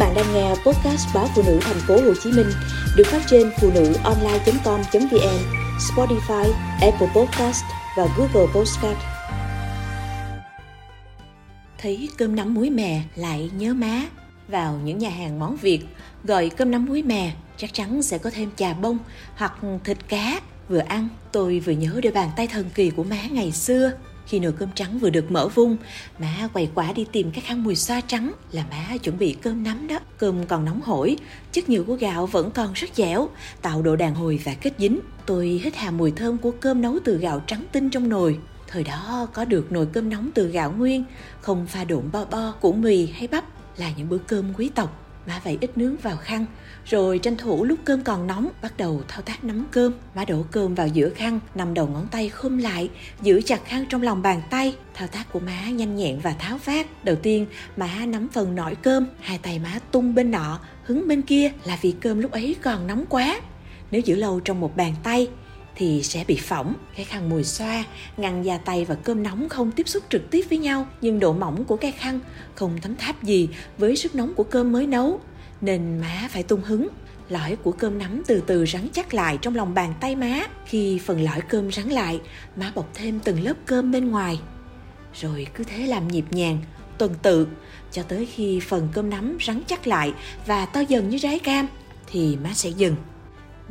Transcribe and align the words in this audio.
bạn 0.00 0.14
đang 0.14 0.34
nghe 0.34 0.48
podcast 0.48 1.14
báo 1.14 1.28
phụ 1.34 1.42
nữ 1.46 1.58
thành 1.62 1.80
phố 1.86 1.94
Hồ 1.94 2.14
Chí 2.22 2.32
Minh 2.32 2.46
được 2.96 3.06
phát 3.06 3.22
trên 3.26 3.50
phụ 3.60 3.70
nữ 3.74 3.94
online.com.vn, 4.04 5.38
Spotify, 5.78 6.52
Apple 6.80 7.08
Podcast 7.14 7.64
và 7.96 8.06
Google 8.16 8.52
Podcast. 8.54 8.98
Thấy 11.78 12.08
cơm 12.18 12.36
nắm 12.36 12.54
muối 12.54 12.70
mè 12.70 13.02
lại 13.16 13.50
nhớ 13.58 13.74
má. 13.74 14.02
Vào 14.48 14.80
những 14.84 14.98
nhà 14.98 15.10
hàng 15.10 15.38
món 15.38 15.56
Việt, 15.56 15.80
gọi 16.24 16.50
cơm 16.50 16.70
nắm 16.70 16.86
muối 16.86 17.02
mè 17.02 17.32
chắc 17.56 17.74
chắn 17.74 18.02
sẽ 18.02 18.18
có 18.18 18.30
thêm 18.30 18.50
chà 18.56 18.74
bông 18.74 18.98
hoặc 19.36 19.54
thịt 19.84 19.98
cá. 20.08 20.40
Vừa 20.68 20.78
ăn, 20.78 21.08
tôi 21.32 21.60
vừa 21.60 21.72
nhớ 21.72 22.00
đôi 22.02 22.12
bàn 22.12 22.30
tay 22.36 22.46
thần 22.46 22.70
kỳ 22.74 22.90
của 22.90 23.04
má 23.04 23.18
ngày 23.30 23.52
xưa. 23.52 23.92
Khi 24.26 24.38
nồi 24.38 24.52
cơm 24.52 24.68
trắng 24.74 24.98
vừa 24.98 25.10
được 25.10 25.30
mở 25.30 25.48
vung, 25.48 25.76
má 26.18 26.48
quay 26.52 26.70
quả 26.74 26.92
đi 26.92 27.06
tìm 27.12 27.30
cái 27.30 27.40
khăn 27.40 27.64
mùi 27.64 27.76
xoa 27.76 28.00
trắng 28.00 28.32
là 28.52 28.64
má 28.70 28.96
chuẩn 28.96 29.18
bị 29.18 29.36
cơm 29.42 29.62
nắm 29.62 29.86
đó. 29.86 29.98
Cơm 30.18 30.46
còn 30.46 30.64
nóng 30.64 30.80
hổi, 30.80 31.16
chất 31.52 31.68
nhựa 31.68 31.82
của 31.82 31.94
gạo 31.94 32.26
vẫn 32.26 32.50
còn 32.50 32.72
rất 32.72 32.90
dẻo, 32.94 33.28
tạo 33.62 33.82
độ 33.82 33.96
đàn 33.96 34.14
hồi 34.14 34.40
và 34.44 34.54
kết 34.54 34.72
dính. 34.78 35.00
Tôi 35.26 35.60
hít 35.64 35.76
hà 35.76 35.90
mùi 35.90 36.10
thơm 36.10 36.38
của 36.38 36.50
cơm 36.50 36.80
nấu 36.80 36.98
từ 37.04 37.18
gạo 37.18 37.42
trắng 37.46 37.64
tinh 37.72 37.90
trong 37.90 38.08
nồi. 38.08 38.38
Thời 38.68 38.84
đó 38.84 39.28
có 39.32 39.44
được 39.44 39.72
nồi 39.72 39.86
cơm 39.92 40.10
nóng 40.10 40.30
từ 40.34 40.48
gạo 40.48 40.72
nguyên, 40.72 41.04
không 41.40 41.66
pha 41.66 41.84
độn 41.84 42.10
bo 42.12 42.24
bo, 42.24 42.52
củ 42.60 42.72
mì 42.72 43.06
hay 43.06 43.26
bắp 43.26 43.44
là 43.78 43.90
những 43.96 44.08
bữa 44.08 44.18
cơm 44.18 44.54
quý 44.54 44.70
tộc. 44.74 45.09
Má 45.26 45.40
vẩy 45.44 45.58
ít 45.60 45.78
nướng 45.78 45.96
vào 45.96 46.16
khăn, 46.16 46.46
rồi 46.84 47.18
tranh 47.18 47.36
thủ 47.36 47.64
lúc 47.64 47.78
cơm 47.84 48.02
còn 48.02 48.26
nóng 48.26 48.48
bắt 48.62 48.76
đầu 48.76 49.02
thao 49.08 49.22
tác 49.22 49.44
nắm 49.44 49.66
cơm. 49.70 49.92
Má 50.14 50.24
đổ 50.24 50.44
cơm 50.50 50.74
vào 50.74 50.88
giữa 50.88 51.10
khăn, 51.10 51.40
nằm 51.54 51.74
đầu 51.74 51.86
ngón 51.86 52.06
tay 52.10 52.28
khum 52.28 52.58
lại, 52.58 52.90
giữ 53.22 53.40
chặt 53.44 53.64
khăn 53.64 53.84
trong 53.88 54.02
lòng 54.02 54.22
bàn 54.22 54.42
tay. 54.50 54.76
Thao 54.94 55.08
tác 55.08 55.32
của 55.32 55.40
má 55.40 55.70
nhanh 55.70 55.96
nhẹn 55.96 56.20
và 56.20 56.32
tháo 56.32 56.58
vát. 56.64 57.04
Đầu 57.04 57.16
tiên, 57.16 57.46
má 57.76 58.06
nắm 58.06 58.28
phần 58.32 58.54
nổi 58.54 58.74
cơm, 58.74 59.06
hai 59.20 59.38
tay 59.38 59.58
má 59.58 59.78
tung 59.90 60.14
bên 60.14 60.30
nọ, 60.30 60.60
hứng 60.84 61.08
bên 61.08 61.22
kia 61.22 61.52
là 61.64 61.78
vì 61.82 61.92
cơm 61.92 62.20
lúc 62.20 62.30
ấy 62.30 62.56
còn 62.62 62.86
nóng 62.86 63.04
quá. 63.08 63.40
Nếu 63.90 64.00
giữ 64.00 64.14
lâu 64.14 64.40
trong 64.40 64.60
một 64.60 64.76
bàn 64.76 64.94
tay 65.02 65.28
thì 65.74 66.02
sẽ 66.02 66.24
bị 66.28 66.36
phỏng. 66.36 66.74
Cái 66.96 67.04
khăn 67.04 67.28
mùi 67.28 67.44
xoa 67.44 67.84
ngăn 68.16 68.44
da 68.44 68.58
tay 68.58 68.84
và 68.84 68.94
cơm 68.94 69.22
nóng 69.22 69.48
không 69.48 69.72
tiếp 69.72 69.88
xúc 69.88 70.04
trực 70.08 70.30
tiếp 70.30 70.46
với 70.50 70.58
nhau, 70.58 70.86
nhưng 71.00 71.20
độ 71.20 71.32
mỏng 71.32 71.64
của 71.64 71.76
cái 71.76 71.92
khăn 71.92 72.20
không 72.54 72.78
thấm 72.82 72.96
tháp 72.96 73.22
gì 73.22 73.48
với 73.78 73.96
sức 73.96 74.14
nóng 74.14 74.34
của 74.34 74.44
cơm 74.44 74.72
mới 74.72 74.86
nấu, 74.86 75.20
nên 75.60 75.98
má 75.98 76.28
phải 76.30 76.42
tung 76.42 76.62
hứng. 76.62 76.88
Lõi 77.28 77.56
của 77.56 77.72
cơm 77.72 77.98
nắm 77.98 78.22
từ 78.26 78.42
từ 78.46 78.66
rắn 78.66 78.88
chắc 78.92 79.14
lại 79.14 79.38
trong 79.42 79.54
lòng 79.54 79.74
bàn 79.74 79.94
tay 80.00 80.16
má. 80.16 80.40
Khi 80.66 81.00
phần 81.04 81.20
lõi 81.20 81.40
cơm 81.40 81.72
rắn 81.72 81.88
lại, 81.88 82.20
má 82.56 82.72
bọc 82.74 82.90
thêm 82.94 83.20
từng 83.20 83.44
lớp 83.44 83.54
cơm 83.66 83.92
bên 83.92 84.10
ngoài. 84.10 84.40
Rồi 85.20 85.46
cứ 85.54 85.64
thế 85.64 85.86
làm 85.86 86.08
nhịp 86.08 86.24
nhàng, 86.30 86.58
tuần 86.98 87.14
tự, 87.22 87.46
cho 87.92 88.02
tới 88.02 88.26
khi 88.26 88.60
phần 88.60 88.88
cơm 88.92 89.10
nắm 89.10 89.38
rắn 89.46 89.62
chắc 89.66 89.86
lại 89.86 90.12
và 90.46 90.66
to 90.66 90.80
dần 90.80 91.08
như 91.08 91.18
trái 91.18 91.38
cam, 91.38 91.66
thì 92.06 92.36
má 92.36 92.50
sẽ 92.54 92.70
dừng. 92.70 92.96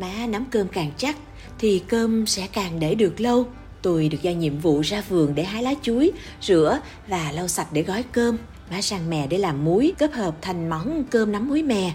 Má 0.00 0.26
nắm 0.28 0.44
cơm 0.50 0.68
càng 0.68 0.90
chắc, 0.96 1.16
thì 1.58 1.82
cơm 1.88 2.26
sẽ 2.26 2.46
càng 2.52 2.80
để 2.80 2.94
được 2.94 3.20
lâu. 3.20 3.46
Tôi 3.82 4.08
được 4.08 4.18
giao 4.22 4.34
nhiệm 4.34 4.58
vụ 4.58 4.80
ra 4.80 5.02
vườn 5.08 5.34
để 5.34 5.44
hái 5.44 5.62
lá 5.62 5.74
chuối, 5.82 6.12
rửa 6.42 6.80
và 7.08 7.32
lau 7.32 7.48
sạch 7.48 7.72
để 7.72 7.82
gói 7.82 8.02
cơm. 8.02 8.38
Má 8.70 8.82
sang 8.82 9.10
mè 9.10 9.26
để 9.26 9.38
làm 9.38 9.64
muối, 9.64 9.92
kết 9.98 10.12
hợp 10.12 10.36
thành 10.42 10.68
món 10.68 11.04
cơm 11.10 11.32
nắm 11.32 11.48
muối 11.48 11.62
mè. 11.62 11.92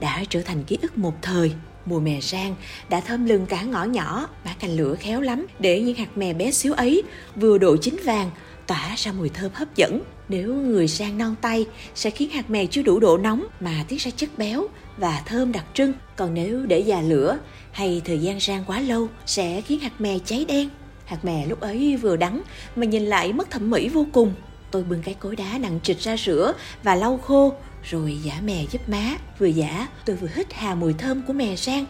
Đã 0.00 0.24
trở 0.28 0.42
thành 0.42 0.64
ký 0.64 0.78
ức 0.82 0.98
một 0.98 1.14
thời. 1.22 1.52
Mùi 1.86 2.00
mè 2.00 2.20
rang 2.20 2.54
đã 2.88 3.00
thơm 3.00 3.24
lừng 3.24 3.46
cả 3.46 3.62
ngõ 3.62 3.84
nhỏ, 3.84 4.28
má 4.44 4.54
canh 4.60 4.76
lửa 4.76 4.94
khéo 5.00 5.20
lắm 5.20 5.46
để 5.58 5.80
những 5.80 5.96
hạt 5.96 6.18
mè 6.18 6.34
bé 6.34 6.50
xíu 6.50 6.72
ấy 6.72 7.02
vừa 7.36 7.58
độ 7.58 7.76
chín 7.76 7.96
vàng, 8.04 8.30
tỏa 8.66 8.94
ra 8.96 9.12
mùi 9.12 9.28
thơm 9.28 9.50
hấp 9.54 9.76
dẫn. 9.76 10.02
Nếu 10.28 10.54
người 10.54 10.88
rang 10.88 11.18
non 11.18 11.34
tay 11.40 11.66
sẽ 11.94 12.10
khiến 12.10 12.30
hạt 12.30 12.50
mè 12.50 12.66
chưa 12.66 12.82
đủ 12.82 12.98
độ 12.98 13.18
nóng 13.18 13.46
mà 13.60 13.84
tiết 13.88 14.00
ra 14.00 14.10
chất 14.16 14.38
béo 14.38 14.66
và 14.96 15.22
thơm 15.26 15.52
đặc 15.52 15.64
trưng. 15.74 15.92
Còn 16.16 16.34
nếu 16.34 16.66
để 16.66 16.78
già 16.78 17.00
lửa 17.00 17.38
hay 17.72 18.02
thời 18.04 18.18
gian 18.18 18.40
rang 18.40 18.64
quá 18.66 18.80
lâu 18.80 19.08
sẽ 19.26 19.60
khiến 19.60 19.80
hạt 19.80 20.00
mè 20.00 20.18
cháy 20.24 20.44
đen. 20.48 20.68
Hạt 21.04 21.24
mè 21.24 21.46
lúc 21.46 21.60
ấy 21.60 21.96
vừa 21.96 22.16
đắng 22.16 22.42
mà 22.76 22.86
nhìn 22.86 23.06
lại 23.06 23.32
mất 23.32 23.50
thẩm 23.50 23.70
mỹ 23.70 23.88
vô 23.88 24.06
cùng. 24.12 24.34
Tôi 24.70 24.82
bưng 24.82 25.02
cái 25.02 25.14
cối 25.14 25.36
đá 25.36 25.58
nặng 25.58 25.80
trịch 25.82 26.00
ra 26.00 26.16
rửa 26.16 26.52
và 26.82 26.94
lau 26.94 27.18
khô, 27.18 27.54
rồi 27.84 28.18
giả 28.22 28.40
mè 28.44 28.64
giúp 28.70 28.88
má. 28.88 29.16
Vừa 29.38 29.46
giả, 29.46 29.88
tôi 30.04 30.16
vừa 30.16 30.28
hít 30.34 30.52
hà 30.52 30.74
mùi 30.74 30.92
thơm 30.92 31.22
của 31.26 31.32
mè 31.32 31.56
rang. 31.56 31.86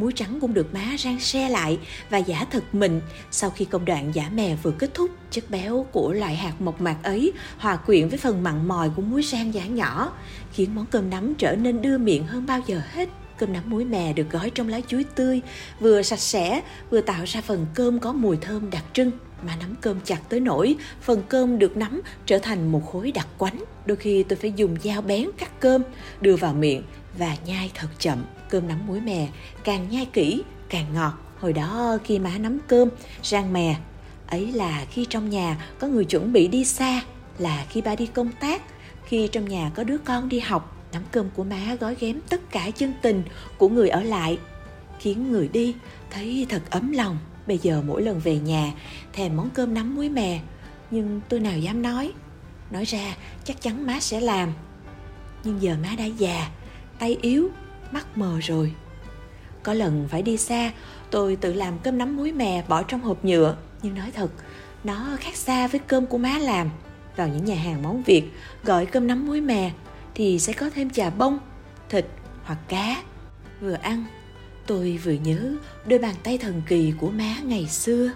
Muối 0.00 0.12
trắng 0.12 0.38
cũng 0.40 0.54
được 0.54 0.74
má 0.74 0.96
rang 0.98 1.20
xe 1.20 1.48
lại 1.48 1.78
và 2.10 2.18
giả 2.18 2.46
thật 2.50 2.74
mịn 2.74 3.00
sau 3.30 3.50
khi 3.50 3.64
công 3.64 3.84
đoạn 3.84 4.10
giả 4.14 4.30
mè 4.34 4.56
vừa 4.62 4.70
kết 4.70 4.94
thúc. 4.94 5.10
Chất 5.30 5.50
béo 5.50 5.86
của 5.92 6.12
loại 6.12 6.36
hạt 6.36 6.60
mộc 6.60 6.80
mạc 6.80 6.96
ấy 7.02 7.32
hòa 7.58 7.76
quyện 7.76 8.08
với 8.08 8.18
phần 8.18 8.42
mặn 8.42 8.68
mòi 8.68 8.90
của 8.96 9.02
muối 9.02 9.22
rang 9.22 9.54
giả 9.54 9.66
nhỏ, 9.66 10.12
khiến 10.52 10.74
món 10.74 10.86
cơm 10.86 11.10
nắm 11.10 11.34
trở 11.34 11.56
nên 11.56 11.82
đưa 11.82 11.98
miệng 11.98 12.26
hơn 12.26 12.46
bao 12.46 12.60
giờ 12.66 12.80
hết. 12.92 13.08
Cơm 13.38 13.52
nắm 13.52 13.62
muối 13.66 13.84
mè 13.84 14.12
được 14.12 14.30
gói 14.30 14.50
trong 14.50 14.68
lá 14.68 14.80
chuối 14.88 15.04
tươi, 15.04 15.40
vừa 15.80 16.02
sạch 16.02 16.20
sẽ, 16.20 16.60
vừa 16.90 17.00
tạo 17.00 17.24
ra 17.26 17.40
phần 17.40 17.66
cơm 17.74 17.98
có 17.98 18.12
mùi 18.12 18.36
thơm 18.36 18.70
đặc 18.70 18.84
trưng. 18.92 19.10
Mà 19.46 19.56
nắm 19.60 19.74
cơm 19.80 20.00
chặt 20.04 20.20
tới 20.28 20.40
nỗi 20.40 20.76
phần 21.02 21.22
cơm 21.28 21.58
được 21.58 21.76
nắm 21.76 22.00
trở 22.26 22.38
thành 22.38 22.72
một 22.72 22.92
khối 22.92 23.12
đặc 23.12 23.28
quánh. 23.38 23.64
Đôi 23.86 23.96
khi 23.96 24.22
tôi 24.22 24.36
phải 24.36 24.52
dùng 24.56 24.76
dao 24.84 25.02
bén 25.02 25.30
cắt 25.38 25.60
cơm, 25.60 25.82
đưa 26.20 26.36
vào 26.36 26.54
miệng 26.54 26.82
và 27.18 27.36
nhai 27.46 27.70
thật 27.74 27.88
chậm. 27.98 28.24
Cơm 28.48 28.68
nắm 28.68 28.86
muối 28.86 29.00
mè 29.00 29.28
càng 29.64 29.90
nhai 29.90 30.06
kỹ 30.06 30.42
càng 30.68 30.86
ngọt. 30.94 31.12
Hồi 31.40 31.52
đó 31.52 31.98
khi 32.04 32.18
má 32.18 32.38
nắm 32.38 32.58
cơm, 32.68 32.88
rang 33.22 33.52
mè, 33.52 33.76
ấy 34.26 34.52
là 34.52 34.86
khi 34.90 35.06
trong 35.10 35.30
nhà 35.30 35.66
có 35.78 35.86
người 35.86 36.04
chuẩn 36.04 36.32
bị 36.32 36.48
đi 36.48 36.64
xa, 36.64 37.02
là 37.38 37.66
khi 37.68 37.80
ba 37.80 37.94
đi 37.94 38.06
công 38.06 38.30
tác, 38.40 38.62
khi 39.04 39.28
trong 39.28 39.48
nhà 39.48 39.70
có 39.74 39.84
đứa 39.84 39.98
con 39.98 40.28
đi 40.28 40.40
học, 40.40 40.76
nắm 40.92 41.02
cơm 41.10 41.30
của 41.30 41.44
má 41.44 41.76
gói 41.80 41.96
ghém 42.00 42.20
tất 42.28 42.50
cả 42.50 42.70
chân 42.70 42.92
tình 43.02 43.22
của 43.58 43.68
người 43.68 43.88
ở 43.88 44.02
lại, 44.02 44.38
khiến 44.98 45.32
người 45.32 45.48
đi 45.48 45.74
thấy 46.10 46.46
thật 46.48 46.62
ấm 46.70 46.92
lòng. 46.92 47.18
Bây 47.46 47.58
giờ 47.58 47.82
mỗi 47.86 48.02
lần 48.02 48.20
về 48.20 48.38
nhà 48.38 48.72
thèm 49.12 49.36
món 49.36 49.50
cơm 49.50 49.74
nắm 49.74 49.96
muối 49.96 50.08
mè, 50.08 50.40
nhưng 50.90 51.20
tôi 51.28 51.40
nào 51.40 51.58
dám 51.58 51.82
nói. 51.82 52.12
Nói 52.70 52.84
ra 52.84 53.16
chắc 53.44 53.62
chắn 53.62 53.86
má 53.86 54.00
sẽ 54.00 54.20
làm. 54.20 54.52
Nhưng 55.44 55.62
giờ 55.62 55.76
má 55.82 55.88
đã 55.98 56.04
già, 56.04 56.50
tay 57.00 57.18
yếu, 57.22 57.48
mắt 57.90 58.18
mờ 58.18 58.38
rồi. 58.42 58.72
Có 59.62 59.74
lần 59.74 60.08
phải 60.08 60.22
đi 60.22 60.36
xa, 60.36 60.70
tôi 61.10 61.36
tự 61.36 61.52
làm 61.52 61.78
cơm 61.78 61.98
nắm 61.98 62.16
muối 62.16 62.32
mè 62.32 62.64
bỏ 62.68 62.82
trong 62.82 63.00
hộp 63.00 63.24
nhựa. 63.24 63.56
Nhưng 63.82 63.94
nói 63.94 64.10
thật, 64.14 64.30
nó 64.84 65.16
khác 65.20 65.36
xa 65.36 65.66
với 65.66 65.80
cơm 65.80 66.06
của 66.06 66.18
má 66.18 66.38
làm. 66.38 66.70
Vào 67.16 67.28
những 67.28 67.44
nhà 67.44 67.54
hàng 67.54 67.82
món 67.82 68.02
Việt, 68.02 68.24
gọi 68.64 68.86
cơm 68.86 69.06
nắm 69.06 69.26
muối 69.26 69.40
mè 69.40 69.70
thì 70.14 70.38
sẽ 70.38 70.52
có 70.52 70.70
thêm 70.70 70.90
chà 70.90 71.10
bông, 71.10 71.38
thịt 71.88 72.06
hoặc 72.42 72.58
cá. 72.68 73.02
Vừa 73.60 73.72
ăn, 73.72 74.04
tôi 74.66 75.00
vừa 75.04 75.12
nhớ 75.12 75.54
đôi 75.86 75.98
bàn 75.98 76.14
tay 76.22 76.38
thần 76.38 76.62
kỳ 76.68 76.92
của 77.00 77.10
má 77.10 77.36
ngày 77.44 77.66
xưa. 77.66 78.10